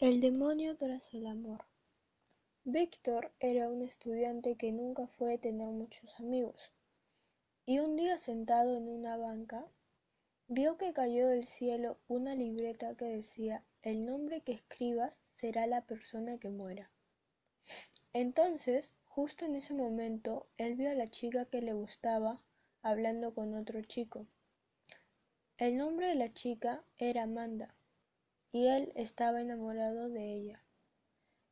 El 0.00 0.20
demonio 0.20 0.76
tras 0.76 1.14
el 1.14 1.24
amor. 1.28 1.66
Víctor 2.64 3.32
era 3.38 3.68
un 3.68 3.80
estudiante 3.80 4.56
que 4.56 4.72
nunca 4.72 5.06
fue 5.06 5.34
a 5.34 5.38
tener 5.38 5.68
muchos 5.68 6.18
amigos, 6.18 6.72
y 7.64 7.78
un 7.78 7.94
día 7.94 8.18
sentado 8.18 8.76
en 8.76 8.88
una 8.88 9.16
banca, 9.16 9.64
vio 10.48 10.76
que 10.78 10.92
cayó 10.92 11.28
del 11.28 11.46
cielo 11.46 11.96
una 12.08 12.34
libreta 12.34 12.96
que 12.96 13.04
decía 13.04 13.64
el 13.82 14.04
nombre 14.04 14.40
que 14.40 14.50
escribas 14.50 15.20
será 15.32 15.64
la 15.68 15.82
persona 15.82 16.38
que 16.38 16.50
muera. 16.50 16.90
Entonces, 18.12 18.94
justo 19.06 19.44
en 19.44 19.54
ese 19.54 19.74
momento, 19.74 20.48
él 20.58 20.74
vio 20.74 20.90
a 20.90 20.94
la 20.94 21.06
chica 21.06 21.44
que 21.44 21.62
le 21.62 21.72
gustaba 21.72 22.42
hablando 22.82 23.32
con 23.32 23.54
otro 23.54 23.80
chico. 23.82 24.26
El 25.56 25.76
nombre 25.76 26.08
de 26.08 26.16
la 26.16 26.32
chica 26.32 26.82
era 26.98 27.22
Amanda 27.22 27.76
y 28.54 28.68
él 28.68 28.92
estaba 28.94 29.40
enamorado 29.40 30.08
de 30.08 30.32
ella. 30.32 30.62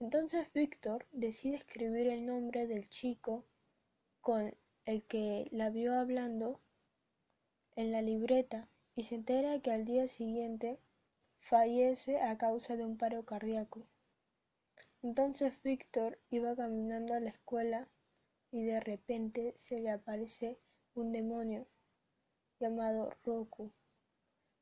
Entonces 0.00 0.52
Víctor 0.52 1.06
decide 1.12 1.54
escribir 1.54 2.08
el 2.08 2.26
nombre 2.26 2.66
del 2.66 2.88
chico 2.88 3.46
con 4.20 4.52
el 4.84 5.04
que 5.04 5.46
la 5.52 5.70
vio 5.70 5.94
hablando 5.94 6.60
en 7.76 7.92
la 7.92 8.02
libreta 8.02 8.68
y 8.96 9.04
se 9.04 9.14
entera 9.14 9.60
que 9.60 9.70
al 9.70 9.84
día 9.84 10.08
siguiente 10.08 10.80
fallece 11.38 12.20
a 12.20 12.36
causa 12.36 12.74
de 12.74 12.84
un 12.84 12.98
paro 12.98 13.24
cardíaco. 13.24 13.86
Entonces 15.00 15.52
Víctor 15.62 16.18
iba 16.30 16.56
caminando 16.56 17.14
a 17.14 17.20
la 17.20 17.30
escuela 17.30 17.88
y 18.50 18.64
de 18.64 18.80
repente 18.80 19.54
se 19.56 19.78
le 19.78 19.90
aparece 19.90 20.58
un 20.94 21.12
demonio 21.12 21.68
llamado 22.58 23.14
Roku 23.22 23.72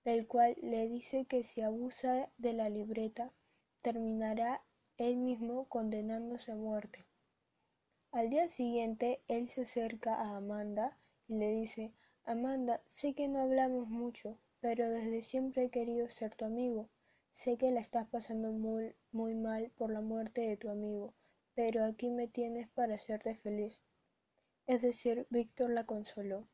del 0.06 0.28
cual 0.28 0.55
le 0.62 0.88
dice 0.88 1.24
que 1.24 1.42
si 1.42 1.62
abusa 1.62 2.30
de 2.38 2.52
la 2.52 2.69
libreta 2.69 3.33
terminará 3.83 4.62
él 4.98 5.16
mismo 5.16 5.69
condenándose 5.69 6.53
a 6.53 6.55
muerte. 6.55 7.05
Al 8.12 8.30
día 8.30 8.47
siguiente 8.47 9.20
él 9.27 9.48
se 9.48 9.62
acerca 9.62 10.14
a 10.14 10.36
Amanda 10.36 10.97
y 11.27 11.39
le 11.39 11.50
dice 11.50 11.92
Amanda, 12.22 12.84
sé 12.86 13.14
que 13.14 13.27
no 13.27 13.41
hablamos 13.41 13.89
mucho, 13.89 14.39
pero 14.61 14.89
desde 14.89 15.25
siempre 15.25 15.64
he 15.64 15.70
querido 15.70 16.08
ser 16.08 16.36
tu 16.36 16.45
amigo. 16.45 16.89
Sé 17.33 17.58
que 17.58 17.73
la 17.73 17.80
estás 17.80 18.06
pasando 18.06 18.52
muy, 18.52 18.95
muy 19.11 19.34
mal 19.34 19.73
por 19.77 19.91
la 19.91 20.02
muerte 20.02 20.42
de 20.42 20.56
tu 20.56 20.70
amigo, 20.70 21.14
pero 21.56 21.84
aquí 21.84 22.11
me 22.11 22.28
tienes 22.28 22.69
para 22.69 22.95
hacerte 22.95 23.34
feliz. 23.34 23.80
Es 24.69 24.83
decir, 24.83 25.27
Víctor 25.30 25.70
la 25.70 25.84
consoló. 25.84 26.47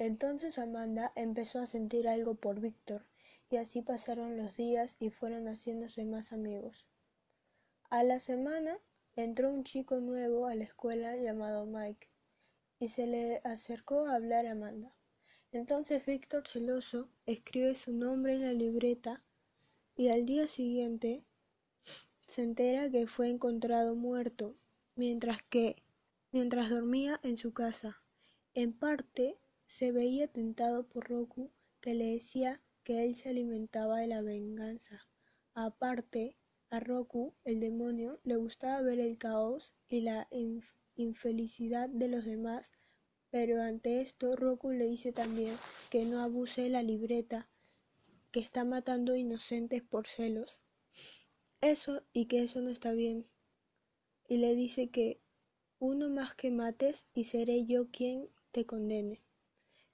Entonces 0.00 0.58
Amanda 0.58 1.12
empezó 1.14 1.58
a 1.58 1.66
sentir 1.66 2.08
algo 2.08 2.34
por 2.34 2.58
Víctor, 2.58 3.04
y 3.50 3.58
así 3.58 3.82
pasaron 3.82 4.38
los 4.38 4.56
días 4.56 4.96
y 4.98 5.10
fueron 5.10 5.46
haciéndose 5.46 6.06
más 6.06 6.32
amigos. 6.32 6.88
A 7.90 8.02
la 8.02 8.18
semana 8.18 8.78
entró 9.14 9.52
un 9.52 9.62
chico 9.62 10.00
nuevo 10.00 10.46
a 10.46 10.54
la 10.54 10.64
escuela 10.64 11.16
llamado 11.16 11.66
Mike, 11.66 12.08
y 12.78 12.88
se 12.88 13.06
le 13.06 13.42
acercó 13.44 14.06
a 14.06 14.14
hablar 14.14 14.46
a 14.46 14.52
Amanda. 14.52 14.96
Entonces 15.52 16.06
Víctor, 16.06 16.48
celoso, 16.48 17.10
escribe 17.26 17.74
su 17.74 17.92
nombre 17.92 18.32
en 18.32 18.40
la 18.40 18.54
libreta 18.54 19.22
y 19.96 20.08
al 20.08 20.24
día 20.24 20.48
siguiente 20.48 21.26
se 22.26 22.40
entera 22.40 22.88
que 22.88 23.06
fue 23.06 23.28
encontrado 23.28 23.94
muerto 23.94 24.56
mientras 24.94 25.42
que 25.42 25.76
mientras 26.32 26.70
dormía 26.70 27.20
en 27.22 27.36
su 27.36 27.52
casa. 27.52 28.02
En 28.54 28.72
parte 28.72 29.36
se 29.70 29.92
veía 29.92 30.26
tentado 30.26 30.88
por 30.88 31.08
Roku, 31.08 31.52
que 31.80 31.94
le 31.94 32.06
decía 32.06 32.60
que 32.82 33.04
él 33.04 33.14
se 33.14 33.28
alimentaba 33.28 34.00
de 34.00 34.08
la 34.08 34.20
venganza. 34.20 35.06
Aparte, 35.54 36.36
a 36.70 36.80
Roku, 36.80 37.34
el 37.44 37.60
demonio, 37.60 38.18
le 38.24 38.34
gustaba 38.34 38.82
ver 38.82 38.98
el 38.98 39.16
caos 39.16 39.72
y 39.88 40.00
la 40.00 40.28
infelicidad 40.96 41.88
de 41.88 42.08
los 42.08 42.24
demás, 42.24 42.72
pero 43.30 43.62
ante 43.62 44.00
esto 44.00 44.34
Roku 44.34 44.72
le 44.72 44.88
dice 44.88 45.12
también 45.12 45.54
que 45.88 46.04
no 46.04 46.20
abuse 46.20 46.62
de 46.62 46.70
la 46.70 46.82
libreta, 46.82 47.48
que 48.32 48.40
está 48.40 48.64
matando 48.64 49.14
inocentes 49.14 49.84
por 49.84 50.08
celos. 50.08 50.64
Eso 51.60 52.02
y 52.12 52.26
que 52.26 52.42
eso 52.42 52.60
no 52.60 52.70
está 52.70 52.90
bien. 52.90 53.24
Y 54.26 54.38
le 54.38 54.56
dice 54.56 54.88
que 54.88 55.20
uno 55.78 56.08
más 56.08 56.34
que 56.34 56.50
mates 56.50 57.06
y 57.14 57.22
seré 57.22 57.66
yo 57.66 57.88
quien 57.92 58.28
te 58.50 58.66
condene. 58.66 59.22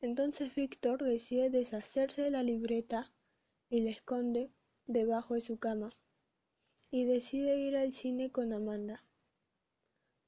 Entonces 0.07 0.55
Víctor 0.55 1.03
decide 1.03 1.51
deshacerse 1.51 2.23
de 2.23 2.31
la 2.31 2.45
libreta 2.45 3.13
y 3.69 3.81
la 3.81 3.91
esconde 3.91 4.53
debajo 4.87 5.35
de 5.35 5.41
su 5.41 5.59
cama 5.59 5.97
y 6.93 7.07
decide 7.07 7.57
ir 7.57 7.77
al 7.77 7.93
cine 7.93 8.31
con 8.31 8.53
Amanda. 8.53 9.05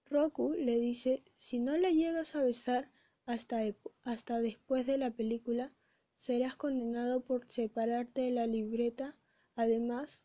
Roku 0.07 0.53
le 0.55 0.81
dice 0.81 1.23
si 1.37 1.61
no 1.61 1.79
le 1.79 1.95
llegas 1.95 2.35
a 2.35 2.43
besar 2.43 2.91
hasta, 3.25 3.61
hasta 4.03 4.41
después 4.41 4.85
de 4.85 4.99
la 4.99 5.13
película, 5.13 5.73
serás 6.17 6.57
condenado 6.57 7.21
por 7.21 7.49
separarte 7.49 8.23
de 8.23 8.33
la 8.33 8.49
libreta. 8.49 9.17
Además, 9.55 10.25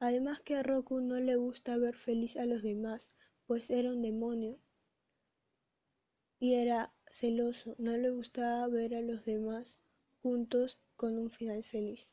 además 0.00 0.40
que 0.40 0.56
a 0.56 0.64
Roku 0.64 1.00
no 1.00 1.20
le 1.20 1.36
gusta 1.36 1.76
ver 1.76 1.94
feliz 1.94 2.36
a 2.36 2.46
los 2.46 2.64
demás, 2.64 3.14
pues 3.46 3.70
era 3.70 3.90
un 3.90 4.02
demonio 4.02 4.58
y 6.40 6.54
era 6.54 6.92
celoso, 7.12 7.76
no 7.78 7.94
le 7.98 8.08
gustaba 8.10 8.66
ver 8.68 8.94
a 8.94 9.02
los 9.02 9.26
demás 9.26 9.76
juntos 10.22 10.78
con 10.96 11.18
un 11.18 11.30
final 11.30 11.62
feliz. 11.62 12.10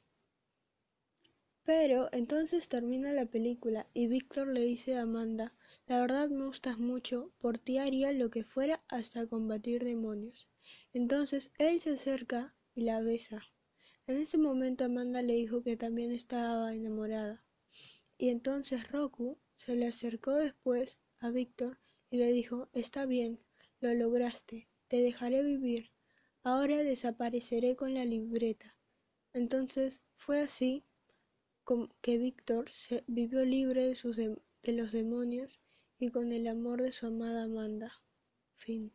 Pero 1.64 2.10
entonces 2.12 2.68
termina 2.68 3.14
la 3.14 3.26
película 3.26 3.88
y 3.94 4.08
Víctor 4.08 4.48
le 4.48 4.60
dice 4.62 4.96
a 4.96 5.04
Amanda, 5.04 5.54
la 5.88 6.02
verdad 6.02 6.30
me 6.30 6.46
gustas 6.46 6.80
mucho, 6.80 7.32
por 7.38 7.58
ti 7.58 7.78
haría 7.78 8.12
lo 8.12 8.30
que 8.30 8.44
fuera 8.44 8.84
hasta 8.90 9.26
combatir 9.26 9.86
demonios. 9.86 10.50
Entonces 10.92 11.52
él 11.58 11.80
se 11.80 11.92
acerca 11.92 12.54
y 12.76 12.82
la 12.82 13.00
besa. 13.00 13.46
En 14.06 14.18
ese 14.18 14.38
momento 14.38 14.84
Amanda 14.84 15.22
le 15.22 15.36
dijo 15.36 15.64
que 15.64 15.78
también 15.78 16.12
estaba 16.12 16.74
enamorada. 16.74 17.46
Y 18.18 18.30
entonces 18.30 18.92
Roku 18.92 19.38
se 19.56 19.78
le 19.78 19.88
acercó 19.88 20.34
después 20.34 20.98
a 21.20 21.30
Víctor 21.30 21.80
y 22.10 22.18
le 22.18 22.32
dijo, 22.32 22.68
está 22.74 23.06
bien, 23.06 23.40
lo 23.80 23.94
lograste, 23.94 24.69
te 24.90 24.98
dejaré 24.98 25.42
vivir. 25.44 25.92
Ahora 26.44 26.78
desapareceré 26.84 27.78
con 27.78 27.94
la 27.94 28.04
libreta. 28.04 28.76
Entonces 29.34 30.02
fue 30.16 30.42
así 30.42 30.84
que 32.02 32.18
Víctor 32.18 32.70
se 32.70 33.04
vivió 33.08 33.46
libre 33.46 33.86
de, 33.88 33.96
sus 33.96 34.18
de 34.18 34.74
los 34.74 34.92
demonios 34.92 35.62
y 36.00 36.10
con 36.10 36.32
el 36.32 36.48
amor 36.48 36.82
de 36.82 36.92
su 36.92 37.06
amada 37.06 37.44
Amanda. 37.44 37.94
Fin. 38.56 38.92